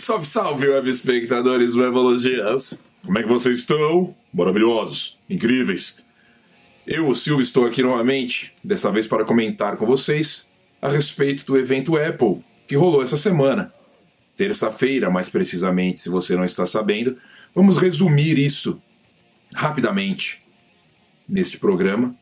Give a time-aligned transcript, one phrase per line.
[0.00, 2.82] Salve, salve, web espectadores webologias!
[3.04, 4.16] Como é que vocês estão?
[4.32, 5.98] Maravilhosos, incríveis.
[6.86, 10.48] Eu, o Silvio, estou aqui novamente, dessa vez para comentar com vocês
[10.80, 13.74] a respeito do evento Apple que rolou essa semana.
[14.38, 17.18] Terça-feira, mais precisamente, se você não está sabendo.
[17.54, 18.80] Vamos resumir isso
[19.52, 20.42] rapidamente
[21.28, 22.16] neste programa,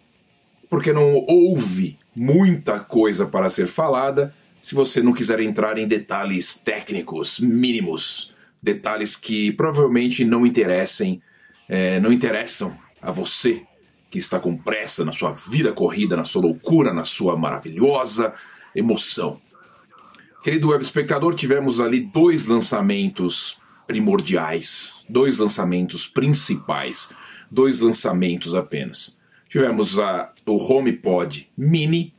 [0.68, 6.54] porque não houve muita coisa para ser falada se você não quiser entrar em detalhes
[6.54, 11.22] técnicos mínimos, detalhes que provavelmente não interessem,
[11.68, 13.62] é, não interessam a você
[14.10, 18.32] que está com pressa na sua vida corrida, na sua loucura, na sua maravilhosa
[18.74, 19.40] emoção.
[20.42, 27.10] Querido web espectador, tivemos ali dois lançamentos primordiais, dois lançamentos principais,
[27.50, 29.18] dois lançamentos apenas.
[29.48, 32.12] Tivemos a, o HomePod Mini,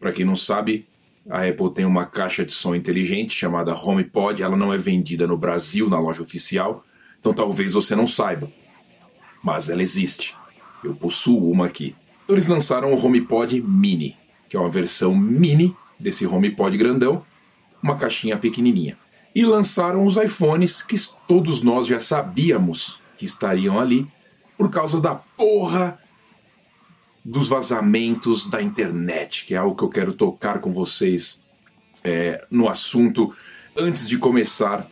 [0.00, 0.86] para quem não sabe,
[1.28, 5.36] a Apple tem uma caixa de som inteligente chamada HomePod, ela não é vendida no
[5.36, 6.82] Brasil na loja oficial,
[7.18, 8.50] então talvez você não saiba,
[9.42, 10.36] mas ela existe.
[10.82, 11.94] Eu possuo uma aqui.
[12.24, 14.16] Então eles lançaram o HomePod Mini,
[14.48, 17.24] que é uma versão mini desse HomePod grandão,
[17.82, 18.98] uma caixinha pequenininha.
[19.34, 24.06] E lançaram os iPhones que todos nós já sabíamos que estariam ali
[24.58, 25.98] por causa da porra
[27.24, 31.42] dos vazamentos da internet, que é algo que eu quero tocar com vocês
[32.02, 33.34] é, no assunto
[33.76, 34.88] antes de começar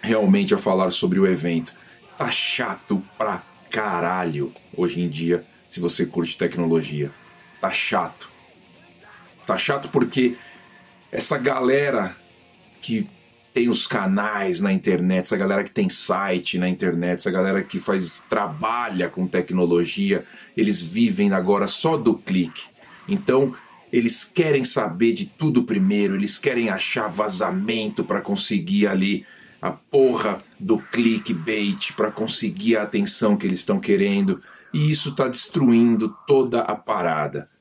[0.00, 1.74] realmente a falar sobre o evento.
[2.16, 7.10] Tá chato pra caralho hoje em dia, se você curte tecnologia.
[7.60, 8.30] Tá chato.
[9.46, 10.36] Tá chato porque
[11.10, 12.16] essa galera
[12.80, 13.08] que
[13.52, 17.78] tem os canais na internet, essa galera que tem site na internet, essa galera que
[17.78, 20.24] faz trabalha com tecnologia,
[20.56, 22.62] eles vivem agora só do clique.
[23.06, 23.54] Então,
[23.92, 29.26] eles querem saber de tudo primeiro, eles querem achar vazamento para conseguir ali
[29.60, 34.40] a porra do clickbait, para conseguir a atenção que eles estão querendo,
[34.72, 37.51] e isso está destruindo toda a parada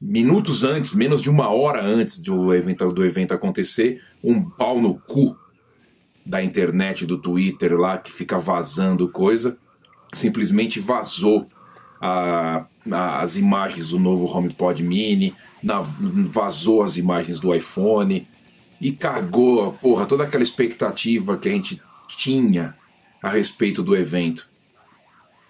[0.00, 4.94] minutos antes, menos de uma hora antes do evento, do evento acontecer, um pau no
[4.94, 5.36] cu
[6.24, 9.58] da internet, do Twitter lá, que fica vazando coisa,
[10.12, 11.46] simplesmente vazou
[12.00, 18.28] a, a, as imagens do novo HomePod Mini, na, vazou as imagens do iPhone
[18.80, 22.74] e cagou, porra, toda aquela expectativa que a gente tinha
[23.22, 24.47] a respeito do evento.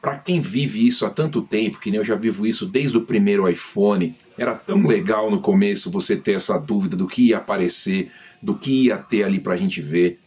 [0.01, 3.03] Para quem vive isso há tanto tempo, que nem eu já vivo isso desde o
[3.03, 8.11] primeiro iPhone, era tão legal no começo você ter essa dúvida do que ia aparecer,
[8.41, 10.21] do que ia ter ali para a gente ver,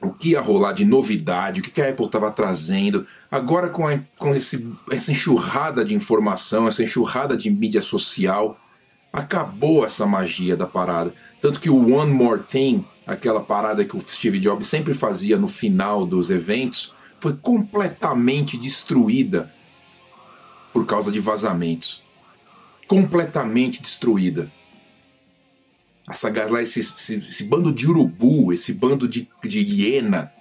[0.00, 3.06] o que ia rolar de novidade, o que a Apple estava trazendo.
[3.30, 8.56] Agora, com, a, com esse, essa enxurrada de informação, essa enxurrada de mídia social,
[9.12, 11.12] acabou essa magia da parada.
[11.40, 15.46] Tanto que o One More Thing, aquela parada que o Steve Jobs sempre fazia no
[15.46, 19.48] final dos eventos, foi completamente destruída
[20.72, 22.02] por causa de vazamentos.
[22.88, 24.50] Completamente destruída.
[26.10, 30.32] Essa galera, esse, esse, esse, bando de urubu, esse bando de, de hiena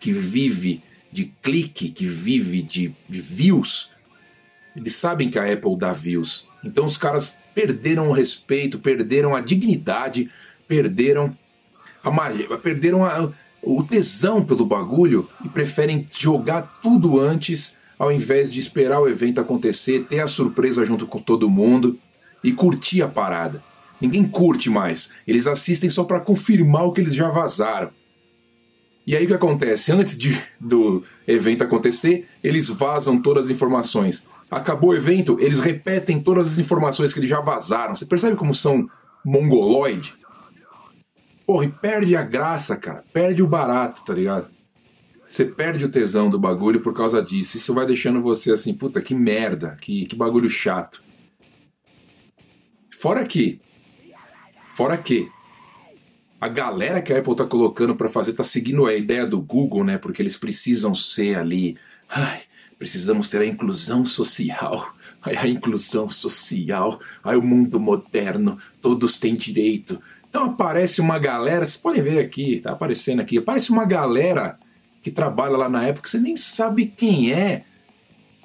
[0.00, 0.82] que vive
[1.12, 3.90] de clique, que vive de, de views,
[4.74, 6.46] eles sabem que a Apple dá views.
[6.64, 10.30] Então os caras perderam o respeito, perderam a dignidade,
[10.66, 11.36] perderam
[12.02, 13.30] a magia, perderam a,
[13.62, 19.40] o tesão pelo bagulho e preferem jogar tudo antes ao invés de esperar o evento
[19.40, 21.96] acontecer, ter a surpresa junto com todo mundo
[22.42, 23.62] e curtir a parada.
[24.00, 27.90] Ninguém curte mais, eles assistem só para confirmar o que eles já vazaram.
[29.06, 29.92] E aí o que acontece?
[29.92, 34.24] Antes de, do evento acontecer, eles vazam todas as informações.
[34.50, 37.94] Acabou o evento, eles repetem todas as informações que eles já vazaram.
[37.94, 38.88] Você percebe como são
[39.24, 40.14] mongoloide?
[41.46, 43.04] Porra, e perde a graça, cara.
[43.12, 44.48] Perde o barato, tá ligado?
[45.28, 47.56] Você perde o tesão do bagulho por causa disso.
[47.56, 51.02] Isso vai deixando você assim, puta, que merda, que, que bagulho chato.
[52.90, 53.60] Fora que,
[54.68, 55.28] fora que,
[56.42, 59.84] a galera que a Apple tá colocando para fazer tá seguindo a ideia do Google,
[59.84, 59.96] né?
[59.96, 61.78] Porque eles precisam ser ali.
[62.08, 62.42] Ai,
[62.78, 64.92] precisamos ter a inclusão social.
[65.22, 67.00] Ai, a inclusão social.
[67.22, 68.58] Ai, o mundo moderno.
[68.80, 70.02] Todos têm direito.
[70.32, 74.58] Então aparece uma galera, vocês podem ver aqui, tá aparecendo aqui, aparece uma galera
[75.02, 77.64] que trabalha lá na época, você nem sabe quem é.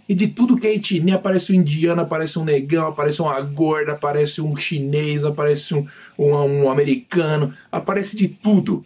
[0.10, 3.94] E de tudo que é etnia, aparece um indiano, aparece um negão, aparece uma gorda,
[3.94, 5.86] aparece um chinês, aparece um,
[6.20, 8.84] um, um americano, aparece de tudo.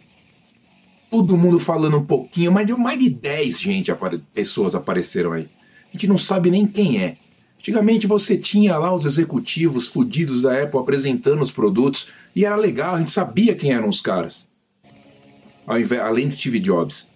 [1.10, 3.92] Todo mundo falando um pouquinho, mas deu mais de 10 gente,
[4.32, 5.48] pessoas apareceram aí.
[5.88, 7.16] A gente não sabe nem quem é.
[7.62, 12.96] Antigamente você tinha lá os executivos fudidos da Apple apresentando os produtos e era legal,
[12.96, 14.48] a gente sabia quem eram os caras.
[15.64, 17.08] além de Steve Jobs.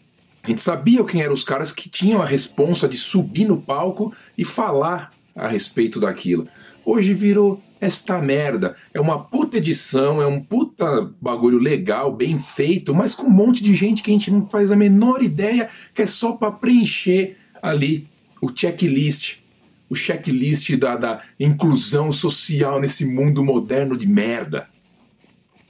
[0.44, 4.14] A gente sabia quem eram os caras que tinham a responsa de subir no palco
[4.38, 6.46] e falar a respeito daquilo.
[6.84, 8.76] Hoje virou esta merda.
[8.94, 13.64] É uma puta edição, é um puta bagulho legal, bem feito, mas com um monte
[13.64, 17.36] de gente que a gente não faz a menor ideia, que é só para preencher
[17.60, 18.06] ali
[18.40, 19.44] o checklist.
[19.88, 24.68] O checklist da, da inclusão social nesse mundo moderno de merda.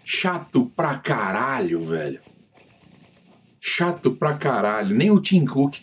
[0.04, 2.20] Chato pra caralho, velho.
[3.60, 4.96] Chato pra caralho.
[4.96, 5.78] Nem o Tim Cook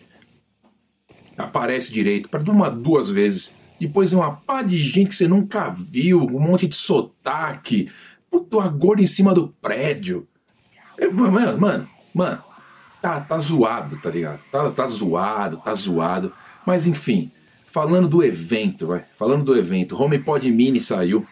[1.37, 3.55] aparece direito, para uma duas vezes.
[3.79, 7.91] Depois é uma pá de gente que você nunca viu, um monte de sotaque,
[8.29, 10.27] puto agora em cima do prédio.
[11.11, 12.43] Mano, mano, mano,
[13.01, 14.39] tá, tá zoado, tá ligado?
[14.51, 16.31] Tá, tá zoado, tá zoado.
[16.65, 17.31] Mas enfim,
[17.73, 19.03] falando do evento, vai.
[19.15, 21.25] Falando do evento, HomePod Mini saiu,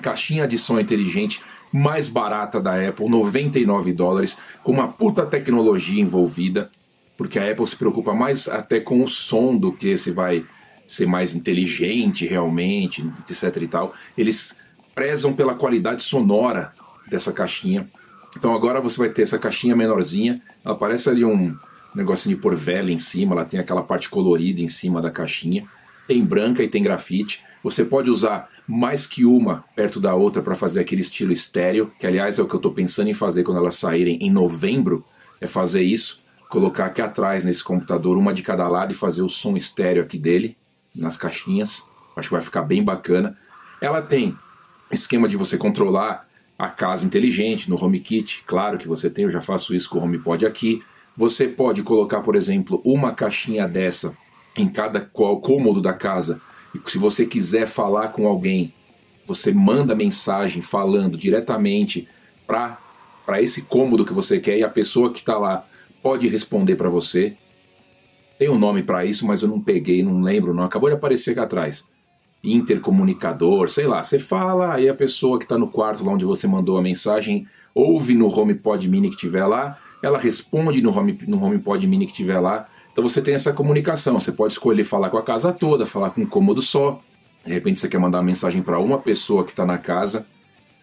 [0.00, 6.70] caixinha de som inteligente mais barata da Apple, 99 dólares, com uma puta tecnologia envolvida,
[7.16, 10.44] porque a Apple se preocupa mais até com o som do que se vai
[10.86, 13.94] ser mais inteligente realmente, etc e tal.
[14.16, 14.58] Eles
[14.94, 16.72] prezam pela qualidade sonora
[17.08, 17.88] dessa caixinha.
[18.36, 21.54] Então agora você vai ter essa caixinha menorzinha, ela parece ali um
[21.94, 25.64] negocinho de por vela em cima, ela tem aquela parte colorida em cima da caixinha.
[26.06, 27.42] Tem branca e tem grafite.
[27.62, 32.06] Você pode usar mais que uma perto da outra para fazer aquele estilo estéreo, que
[32.06, 35.04] aliás é o que eu estou pensando em fazer quando elas saírem em novembro,
[35.40, 39.28] é fazer isso, colocar aqui atrás nesse computador uma de cada lado e fazer o
[39.28, 40.56] som estéreo aqui dele,
[40.94, 41.84] nas caixinhas.
[42.16, 43.36] Acho que vai ficar bem bacana.
[43.80, 44.36] Ela tem
[44.90, 46.28] esquema de você controlar
[46.58, 50.02] a casa inteligente no HomeKit, claro que você tem, eu já faço isso com o
[50.02, 50.82] HomePod aqui.
[51.16, 54.14] Você pode colocar, por exemplo, uma caixinha dessa
[54.56, 56.40] em cada cômodo da casa.
[56.74, 58.72] E se você quiser falar com alguém,
[59.26, 62.08] você manda mensagem falando diretamente
[62.46, 62.78] para
[63.40, 65.64] esse cômodo que você quer e a pessoa que está lá
[66.02, 67.36] pode responder para você.
[68.38, 70.64] Tem um nome para isso, mas eu não peguei, não lembro, não.
[70.64, 71.86] Acabou de aparecer aqui atrás.
[72.42, 74.02] Intercomunicador, sei lá.
[74.02, 77.46] Você fala, aí a pessoa que está no quarto lá onde você mandou a mensagem
[77.74, 82.12] ouve no HomePod Mini que tiver lá, ela responde no, Home, no HomePod Mini que
[82.12, 82.66] tiver lá.
[82.92, 84.18] Então você tem essa comunicação.
[84.20, 87.00] Você pode escolher falar com a casa toda, falar com um cômodo só.
[87.44, 90.26] De repente você quer mandar uma mensagem para uma pessoa que está na casa.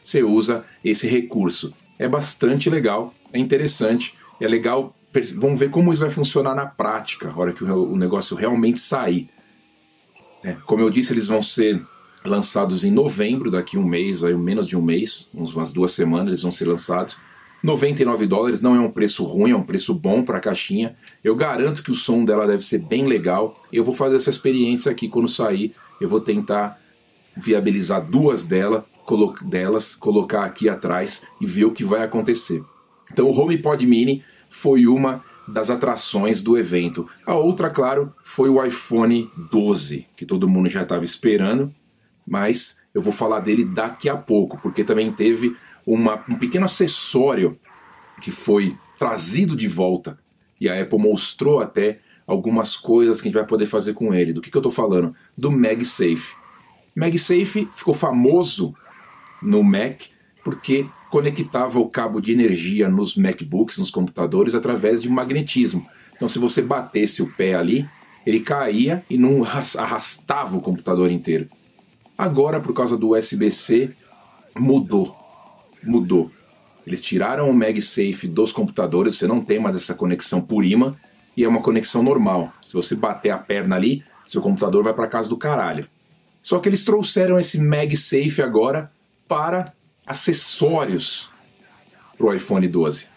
[0.01, 1.73] Você usa esse recurso.
[1.97, 4.95] É bastante legal, é interessante, é legal
[5.37, 9.29] vamos ver como isso vai funcionar na prática, a hora que o, negócio realmente sair.
[10.43, 11.83] É, como eu disse, eles vão ser
[12.23, 16.41] lançados em novembro, daqui um mês, aí menos de um mês, umas duas semanas eles
[16.41, 17.17] vão ser lançados.
[17.61, 20.95] 99 dólares não é um preço ruim, é um preço bom para a caixinha.
[21.23, 23.61] Eu garanto que o som dela deve ser bem legal.
[23.71, 25.73] Eu vou fazer essa experiência aqui quando sair.
[25.99, 26.79] Eu vou tentar
[27.35, 32.63] viabilizar duas dela, colo delas, colocar aqui atrás e ver o que vai acontecer.
[33.11, 37.07] Então o HomePod Mini foi uma das atrações do evento.
[37.25, 41.73] A outra, claro, foi o iPhone 12, que todo mundo já estava esperando,
[42.25, 45.55] mas eu vou falar dele daqui a pouco, porque também teve
[45.93, 47.57] uma, um pequeno acessório
[48.21, 50.19] que foi trazido de volta
[50.59, 54.33] e a Apple mostrou até algumas coisas que a gente vai poder fazer com ele.
[54.33, 55.15] Do que, que eu estou falando?
[55.37, 56.35] Do MagSafe.
[56.95, 58.75] MagSafe ficou famoso
[59.41, 60.03] no Mac
[60.43, 65.87] porque conectava o cabo de energia nos MacBooks, nos computadores, através de magnetismo.
[66.15, 67.87] Então, se você batesse o pé ali,
[68.25, 71.49] ele caía e não arrastava o computador inteiro.
[72.17, 73.91] Agora, por causa do USB-C,
[74.57, 75.18] mudou.
[75.83, 76.31] Mudou.
[76.85, 80.91] Eles tiraram o MagSafe dos computadores, você não tem mais essa conexão por imã,
[81.35, 82.51] e é uma conexão normal.
[82.65, 85.85] Se você bater a perna ali, seu computador vai para casa do caralho.
[86.41, 88.91] Só que eles trouxeram esse MagSafe agora
[89.27, 89.71] para
[90.05, 91.29] acessórios
[92.17, 93.07] para o iPhone 12.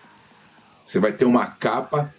[0.85, 2.15] Você vai ter uma capa,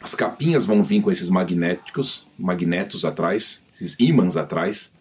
[0.00, 4.92] as capinhas vão vir com esses magnéticos, magnetos atrás, esses ímãs atrás.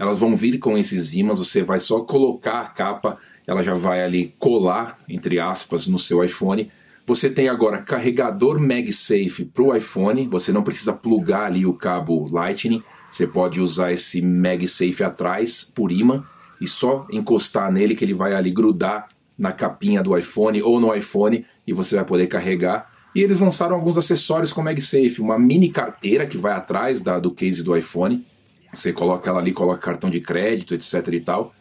[0.00, 4.02] Elas vão vir com esses ímãs, você vai só colocar a capa, ela já vai
[4.02, 6.72] ali colar, entre aspas, no seu iPhone.
[7.06, 12.26] Você tem agora carregador MagSafe para o iPhone, você não precisa plugar ali o cabo
[12.32, 16.24] Lightning, você pode usar esse MagSafe atrás por imã
[16.58, 20.94] e só encostar nele que ele vai ali grudar na capinha do iPhone ou no
[20.94, 22.90] iPhone e você vai poder carregar.
[23.14, 27.30] E eles lançaram alguns acessórios com MagSafe, uma mini carteira que vai atrás da, do
[27.30, 28.24] case do iPhone.
[28.72, 31.52] Você coloca ela ali, coloca cartão de crédito, etc e tal.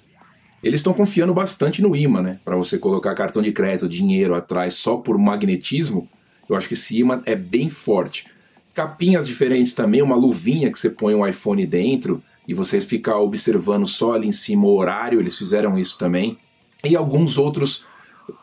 [0.61, 2.39] Eles estão confiando bastante no imã, né?
[2.43, 6.07] Para você colocar cartão de crédito, dinheiro atrás só por magnetismo,
[6.49, 8.27] eu acho que esse imã é bem forte.
[8.73, 13.85] Capinhas diferentes também, uma luvinha que você põe um iPhone dentro, e você ficar observando
[13.87, 16.35] só ali em cima o horário, eles fizeram isso também.
[16.83, 17.85] E alguns outros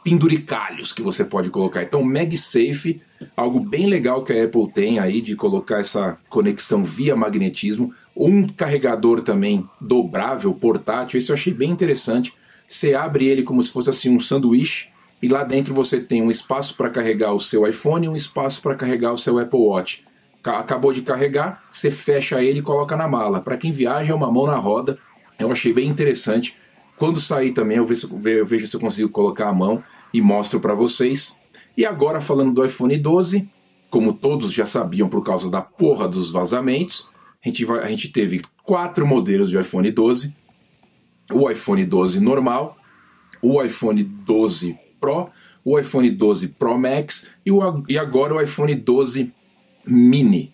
[0.04, 1.82] penduricalhos que você pode colocar.
[1.82, 3.00] Então, MagSafe,
[3.36, 8.46] algo bem legal que a Apple tem aí de colocar essa conexão via magnetismo, um
[8.46, 12.32] carregador também dobrável, portátil, esse eu achei bem interessante.
[12.66, 14.88] Você abre ele como se fosse assim um sanduíche
[15.22, 18.62] e lá dentro você tem um espaço para carregar o seu iPhone e um espaço
[18.62, 20.04] para carregar o seu Apple Watch.
[20.42, 23.40] Acabou de carregar, você fecha ele e coloca na mala.
[23.40, 24.96] Para quem viaja, é uma mão na roda.
[25.38, 26.56] Eu achei bem interessante.
[26.96, 29.82] Quando sair também, eu vejo se eu consigo colocar a mão
[30.14, 31.36] e mostro para vocês.
[31.76, 33.48] E agora, falando do iPhone 12,
[33.90, 37.08] como todos já sabiam por causa da porra dos vazamentos,
[37.46, 40.34] a gente, vai, a gente teve quatro modelos de iPhone 12:
[41.32, 42.76] o iPhone 12 normal,
[43.40, 45.30] o iPhone 12 Pro,
[45.64, 49.32] o iPhone 12 Pro Max e, o, e agora o iPhone 12
[49.86, 50.52] Mini,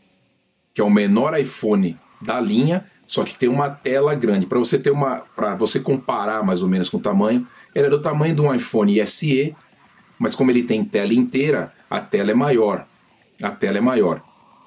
[0.75, 4.45] que é o menor iPhone da linha, só que tem uma tela grande.
[4.45, 7.91] Para você ter uma, para você comparar mais ou menos com o tamanho, ele é
[7.91, 9.57] do tamanho de um iPhone SE,
[10.19, 12.87] mas como ele tem tela inteira, a tela é maior.
[13.43, 14.23] A tela é maior.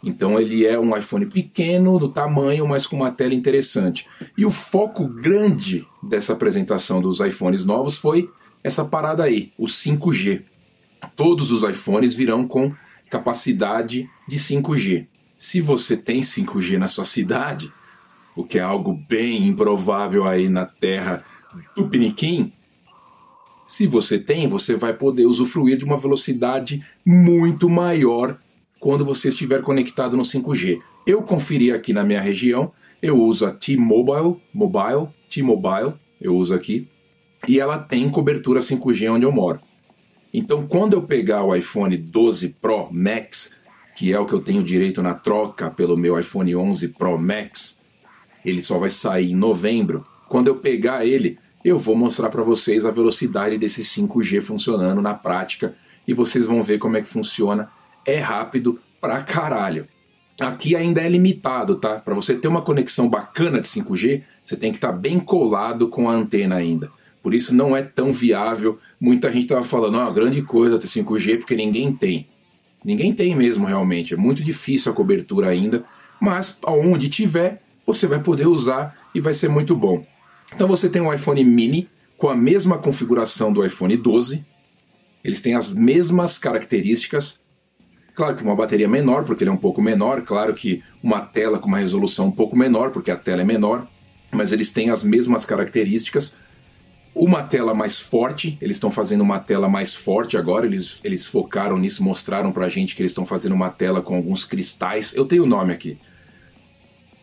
[0.05, 4.07] Então ele é um iPhone pequeno do tamanho, mas com uma tela interessante.
[4.38, 8.29] E o foco grande dessa apresentação dos iPhones novos foi
[8.63, 10.43] essa parada aí, o 5G.
[11.15, 12.71] Todos os iPhones virão com
[13.09, 15.07] capacidade de 5G.
[15.38, 17.74] Se você tem 5G na sua cidade,
[18.35, 21.24] o que é algo bem improvável aí na terra
[21.75, 22.53] do Piniquim,
[23.65, 28.38] se você tem, você vai poder usufruir de uma velocidade muito maior
[28.86, 30.80] quando você estiver conectado no 5G.
[31.08, 36.88] Eu conferi aqui na minha região, eu uso a T-Mobile, Mobile, T-Mobile, eu uso aqui,
[37.48, 39.60] e ela tem cobertura 5G onde eu moro.
[40.32, 43.56] Então, quando eu pegar o iPhone 12 Pro Max,
[43.96, 47.80] que é o que eu tenho direito na troca pelo meu iPhone 11 Pro Max,
[48.46, 50.06] ele só vai sair em novembro.
[50.30, 55.15] Quando eu pegar ele, eu vou mostrar para vocês a velocidade desse 5G funcionando na
[55.15, 55.75] prática
[56.08, 57.68] e vocês vão ver como é que funciona.
[58.05, 59.88] É rápido pra caralho.
[60.39, 62.00] Aqui ainda é limitado, tá?
[62.00, 65.88] Para você ter uma conexão bacana de 5G, você tem que estar tá bem colado
[65.88, 66.91] com a antena ainda.
[67.24, 68.77] Por isso não é tão viável.
[69.00, 72.27] Muita gente estava falando, ah, grande coisa ter 5G porque ninguém tem.
[72.83, 74.13] Ninguém tem mesmo realmente.
[74.13, 75.83] É muito difícil a cobertura ainda,
[76.19, 80.05] mas aonde tiver, você vai poder usar e vai ser muito bom.
[80.53, 84.45] Então você tem um iPhone mini com a mesma configuração do iPhone 12.
[85.24, 87.43] Eles têm as mesmas características.
[88.15, 90.22] Claro que uma bateria menor, porque ele é um pouco menor.
[90.22, 93.86] Claro que uma tela com uma resolução um pouco menor, porque a tela é menor.
[94.31, 96.36] Mas eles têm as mesmas características
[97.15, 101.77] uma tela mais forte, eles estão fazendo uma tela mais forte agora, eles, eles focaram
[101.77, 105.15] nisso, mostraram pra gente que eles estão fazendo uma tela com alguns cristais.
[105.15, 105.98] Eu tenho o nome aqui.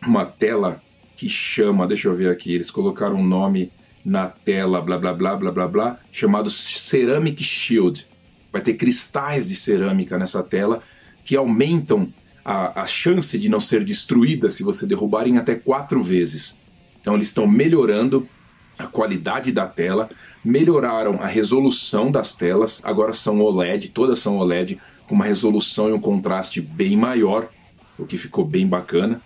[0.01, 0.81] Uma tela
[1.15, 3.71] que chama, deixa eu ver aqui, eles colocaram um nome
[4.03, 8.07] na tela, blá blá blá blá blá blá, chamado Ceramic Shield.
[8.53, 10.81] Vai ter cristais de cerâmica nessa tela
[11.25, 12.07] que aumentam
[12.45, 16.57] a, a chance de não ser destruída se você derrubar em até quatro vezes.
[17.01, 18.27] Então eles estão melhorando
[18.77, 20.09] a qualidade da tela,
[20.43, 25.93] melhoraram a resolução das telas, agora são OLED, todas são OLED, com uma resolução e
[25.93, 27.49] um contraste bem maior,
[27.97, 29.21] o que ficou bem bacana.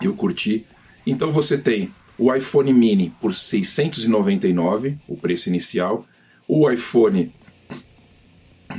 [0.00, 0.66] Eu curti.
[1.06, 6.04] Então você tem o iPhone mini por 699, o preço inicial,
[6.46, 7.32] o iPhone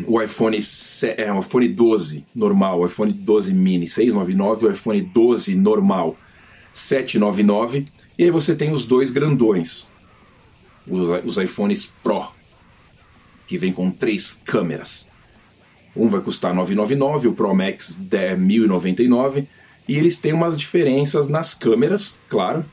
[0.07, 0.57] o iPhone,
[1.17, 6.17] é, o iPhone 12 normal, o iPhone 12 mini 699, o iPhone 12 normal
[6.73, 7.85] 799
[8.19, 9.89] e aí você tem os dois grandões,
[10.85, 12.33] os, os iPhones Pro,
[13.47, 15.07] que vem com três câmeras.
[15.95, 19.47] Um vai custar 999, o Pro Max é 1099,
[19.87, 22.65] e eles têm umas diferenças nas câmeras, claro.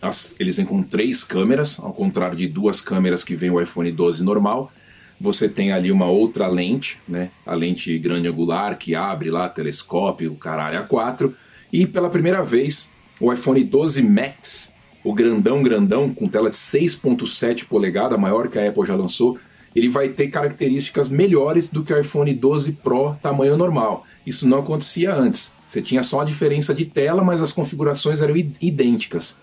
[0.00, 3.92] As, eles vêm com três câmeras, ao contrário de duas câmeras que vem o iPhone
[3.92, 4.72] 12 normal.
[5.20, 7.30] Você tem ali uma outra lente, né?
[7.44, 11.34] A lente grande angular que abre lá, telescópio, caralho, a 4.
[11.72, 14.72] E pela primeira vez, o iPhone 12 Max
[15.08, 19.38] o grandão, grandão, com tela de 6.7 polegada, maior que a Apple já lançou,
[19.74, 24.04] ele vai ter características melhores do que o iPhone 12 Pro tamanho normal.
[24.26, 25.54] Isso não acontecia antes.
[25.66, 29.38] Você tinha só a diferença de tela, mas as configurações eram idênticas.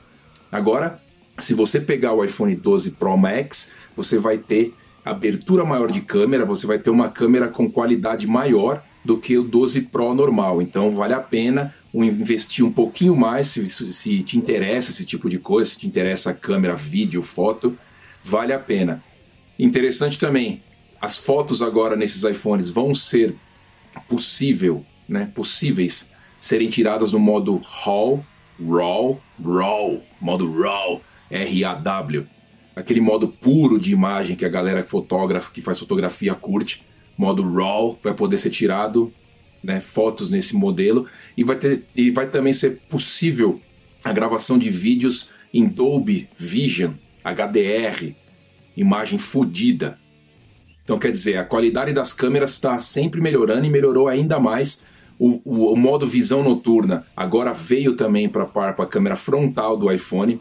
[0.51, 0.99] Agora,
[1.39, 4.73] se você pegar o iPhone 12 Pro Max, você vai ter
[5.05, 9.43] abertura maior de câmera, você vai ter uma câmera com qualidade maior do que o
[9.43, 10.61] 12 Pro normal.
[10.61, 15.37] Então vale a pena investir um pouquinho mais se, se te interessa esse tipo de
[15.37, 17.77] coisa, se te interessa câmera, vídeo, foto,
[18.23, 19.03] vale a pena.
[19.57, 20.61] Interessante também,
[20.99, 23.35] as fotos agora nesses iPhones vão ser
[24.09, 26.09] possível, né, possíveis
[26.41, 28.25] serem tiradas no modo RAW,
[28.59, 32.27] RAW, RAW, modo RAW, R-A-W.
[32.75, 36.83] Aquele modo puro de imagem que a galera fotógrafa que faz fotografia curte,
[37.17, 39.13] modo RAW, vai poder ser tirado
[39.63, 43.59] né, fotos nesse modelo e vai, ter, e vai também ser possível
[44.03, 46.91] a gravação de vídeos em Dolby Vision,
[47.23, 48.13] HDR,
[48.75, 49.97] imagem fodida.
[50.83, 54.83] Então quer dizer, a qualidade das câmeras está sempre melhorando e melhorou ainda mais.
[55.17, 60.39] O, o, o modo visão noturna agora veio também para a câmera frontal do iPhone,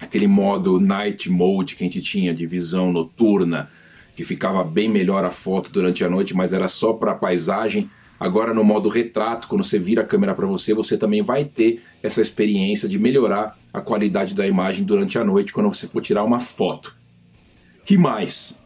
[0.00, 3.70] aquele modo night mode que a gente tinha de visão noturna,
[4.16, 7.90] que ficava bem melhor a foto durante a noite, mas era só para paisagem.
[8.18, 11.82] Agora no modo retrato, quando você vira a câmera para você, você também vai ter
[12.02, 16.22] essa experiência de melhorar a qualidade da imagem durante a noite quando você for tirar
[16.22, 16.96] uma foto.
[17.84, 18.62] Que mais?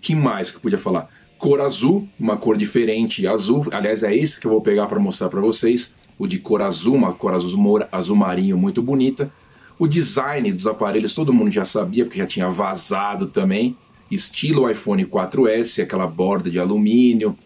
[0.00, 1.08] Que mais que eu podia falar?
[1.38, 3.66] Cor azul, uma cor diferente, azul.
[3.72, 5.92] Aliás, é esse que eu vou pegar para mostrar para vocês.
[6.18, 9.30] O de cor azul, uma cor azul, azul marinho muito bonita.
[9.78, 13.76] O design dos aparelhos todo mundo já sabia, porque já tinha vazado também
[14.10, 17.36] estilo iPhone 4S, aquela borda de alumínio,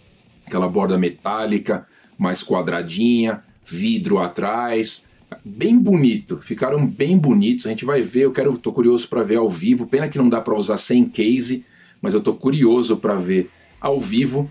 [0.47, 1.87] aquela borda metálica,
[2.17, 5.07] mais quadradinha, vidro atrás,
[5.45, 7.67] bem bonito, ficaram bem bonitos.
[7.67, 9.87] A gente vai ver, eu quero, tô curioso para ver ao vivo.
[9.87, 11.65] Pena que não dá para usar sem case,
[12.01, 14.51] mas eu tô curioso para ver ao vivo.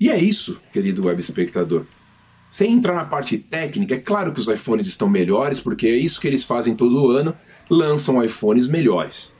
[0.00, 1.86] E é isso, querido web espectador.
[2.56, 6.18] Sem entrar na parte técnica, é claro que os iPhones estão melhores, porque é isso
[6.18, 7.36] que eles fazem todo ano,
[7.68, 9.36] lançam iPhones melhores.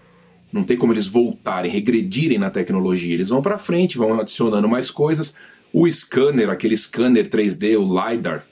[0.52, 3.14] Não tem como eles voltarem, regredirem na tecnologia.
[3.14, 5.34] Eles vão para frente, vão adicionando mais coisas.
[5.72, 8.44] O scanner, aquele scanner 3D, o LiDAR,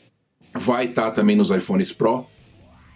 [0.55, 2.25] vai estar tá também nos iPhones Pro.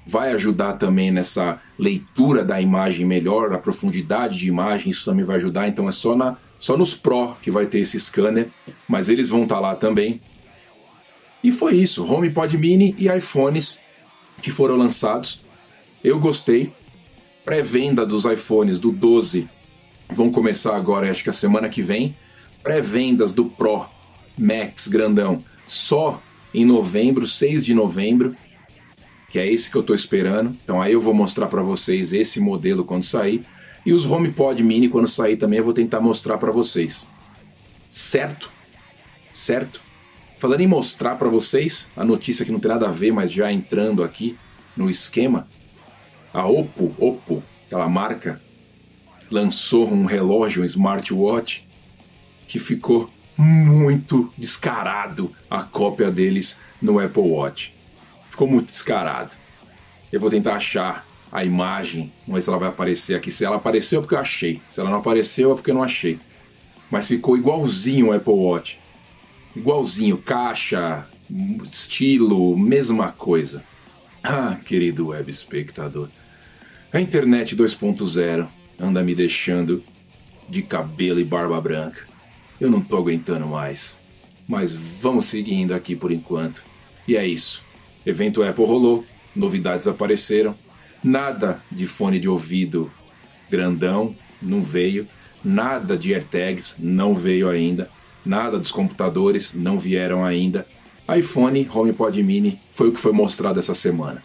[0.06, 5.36] Vai ajudar também nessa leitura da imagem melhor, a profundidade de imagem, isso também vai
[5.36, 5.68] ajudar.
[5.68, 8.48] Então é só, na, só nos Pro que vai ter esse scanner,
[8.88, 10.22] mas eles vão estar tá lá também.
[11.42, 13.80] E foi isso, HomePod Mini e iPhones
[14.42, 15.40] que foram lançados.
[16.02, 16.72] Eu gostei,
[17.48, 19.48] Pré-venda dos iPhones do 12
[20.10, 22.14] vão começar agora, acho que a semana que vem.
[22.62, 23.86] Pré-vendas do Pro
[24.36, 26.20] Max grandão só
[26.52, 28.36] em novembro, 6 de novembro,
[29.30, 30.54] que é esse que eu estou esperando.
[30.62, 33.46] Então aí eu vou mostrar para vocês esse modelo quando sair.
[33.86, 37.08] E os HomePod Mini quando sair também eu vou tentar mostrar para vocês.
[37.88, 38.52] Certo?
[39.32, 39.80] Certo?
[40.38, 43.52] Falando em mostrar para vocês, a notícia que não tem nada a ver, mas já
[43.52, 44.38] entrando aqui
[44.76, 45.48] no esquema,
[46.32, 48.40] a Oppo, Oppo, aquela marca,
[49.28, 51.66] lançou um relógio, um smartwatch,
[52.46, 57.74] que ficou muito descarado a cópia deles no Apple Watch.
[58.30, 59.34] Ficou muito descarado.
[60.12, 63.32] Eu vou tentar achar a imagem, vamos ver se ela vai aparecer aqui.
[63.32, 65.82] Se ela apareceu é porque eu achei, se ela não apareceu é porque eu não
[65.82, 66.20] achei.
[66.88, 68.78] Mas ficou igualzinho o Apple Watch.
[69.58, 71.04] Igualzinho, caixa,
[71.64, 73.64] estilo, mesma coisa.
[74.22, 76.08] Ah, querido web espectador,
[76.92, 78.46] a internet 2.0
[78.78, 79.82] anda me deixando
[80.48, 82.06] de cabelo e barba branca.
[82.60, 83.98] Eu não tô aguentando mais.
[84.46, 86.62] Mas vamos seguindo aqui por enquanto.
[87.08, 87.64] E é isso.
[88.06, 90.54] Evento Apple rolou, novidades apareceram.
[91.02, 92.92] Nada de fone de ouvido
[93.50, 95.08] grandão não veio.
[95.44, 97.90] Nada de AirTags não veio ainda.
[98.28, 100.66] Nada dos computadores não vieram ainda
[101.16, 104.22] iPhone HomePod Mini foi o que foi mostrado essa semana.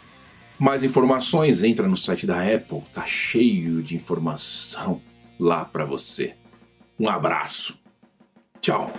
[0.60, 5.02] Mais informações, entra no site da Apple, tá cheio de informação
[5.40, 6.34] lá para você.
[7.00, 7.80] Um abraço.
[8.60, 8.92] Tchau.